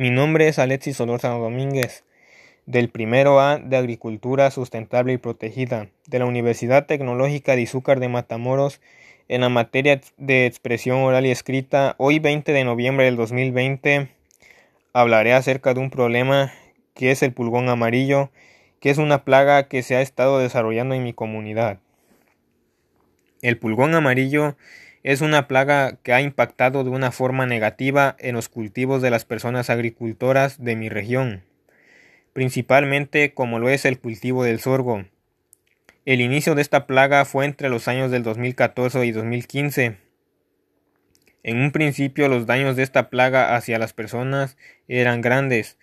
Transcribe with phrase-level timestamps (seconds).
[0.00, 2.04] Mi nombre es Alexis Solórzano Domínguez,
[2.64, 8.08] del primero A de Agricultura Sustentable y Protegida, de la Universidad Tecnológica de Izúcar de
[8.08, 8.80] Matamoros,
[9.28, 11.96] en la materia de expresión oral y escrita.
[11.98, 14.08] Hoy 20 de noviembre del 2020
[14.94, 16.50] hablaré acerca de un problema
[16.94, 18.30] que es el pulgón amarillo,
[18.80, 21.78] que es una plaga que se ha estado desarrollando en mi comunidad.
[23.42, 24.56] El pulgón amarillo
[25.02, 29.24] es una plaga que ha impactado de una forma negativa en los cultivos de las
[29.24, 31.42] personas agricultoras de mi región,
[32.32, 35.06] principalmente como lo es el cultivo del sorgo.
[36.04, 39.96] El inicio de esta plaga fue entre los años del 2014 y 2015.
[41.42, 44.58] En un principio los daños de esta plaga hacia las personas
[44.88, 45.78] eran grandes,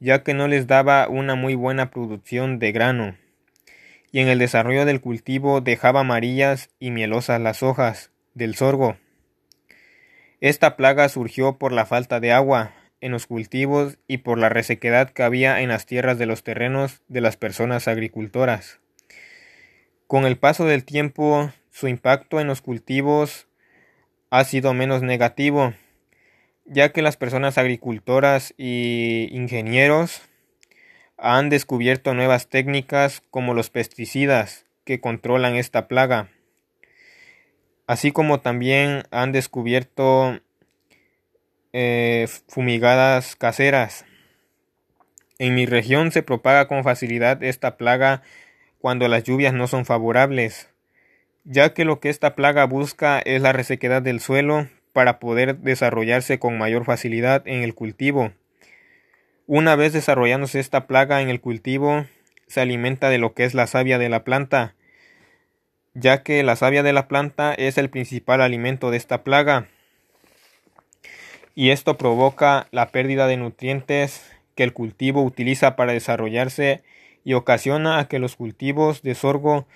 [0.00, 3.16] ya que no les daba una muy buena producción de grano,
[4.10, 8.96] y en el desarrollo del cultivo dejaba amarillas y mielosas las hojas, del sorgo.
[10.40, 15.10] Esta plaga surgió por la falta de agua en los cultivos y por la resequedad
[15.10, 18.80] que había en las tierras de los terrenos de las personas agricultoras.
[20.06, 23.46] Con el paso del tiempo, su impacto en los cultivos
[24.30, 25.74] ha sido menos negativo,
[26.64, 30.22] ya que las personas agricultoras y ingenieros
[31.16, 36.30] han descubierto nuevas técnicas como los pesticidas que controlan esta plaga
[37.92, 40.40] así como también han descubierto
[41.74, 44.06] eh, fumigadas caseras.
[45.38, 48.22] En mi región se propaga con facilidad esta plaga
[48.78, 50.70] cuando las lluvias no son favorables,
[51.44, 56.38] ya que lo que esta plaga busca es la resequedad del suelo para poder desarrollarse
[56.38, 58.32] con mayor facilidad en el cultivo.
[59.46, 62.06] Una vez desarrollándose esta plaga en el cultivo,
[62.46, 64.76] se alimenta de lo que es la savia de la planta,
[65.94, 69.68] ya que la savia de la planta es el principal alimento de esta plaga
[71.54, 76.82] y esto provoca la pérdida de nutrientes que el cultivo utiliza para desarrollarse
[77.24, 79.66] y ocasiona que los cultivos de sorgo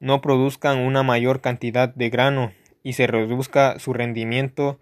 [0.00, 4.78] no produzcan una mayor cantidad de grano y se reduzca su rendimiento,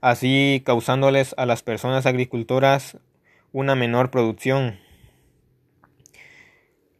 [0.00, 2.98] así causándoles a las personas agricultoras
[3.52, 4.78] una menor producción.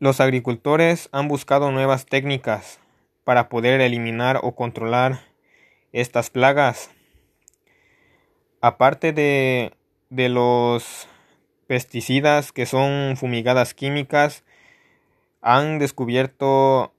[0.01, 2.82] Los agricultores han buscado nuevas técnicas
[3.25, 5.21] para poder eliminar o controlar
[5.93, 6.91] estas plagas.
[8.61, 9.73] Aparte de,
[10.11, 11.09] de los
[11.67, 14.45] pesticidas que son fumigadas químicas,
[15.41, 16.95] han descubierto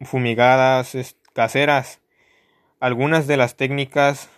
[0.00, 2.00] fumigadas caseras.
[2.80, 4.30] Algunas de las técnicas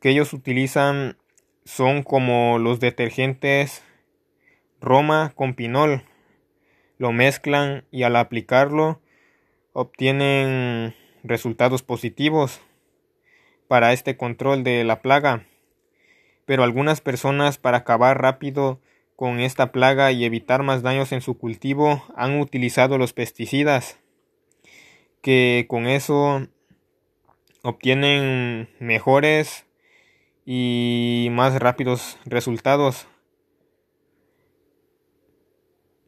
[0.00, 1.16] que ellos utilizan
[1.64, 3.82] son como los detergentes
[4.80, 6.04] Roma con pinol.
[6.98, 9.00] Lo mezclan y al aplicarlo
[9.78, 12.62] obtienen resultados positivos
[13.68, 15.44] para este control de la plaga.
[16.46, 18.80] Pero algunas personas para acabar rápido
[19.16, 23.98] con esta plaga y evitar más daños en su cultivo han utilizado los pesticidas
[25.20, 26.46] que con eso
[27.62, 29.66] obtienen mejores
[30.46, 33.08] y más rápidos resultados.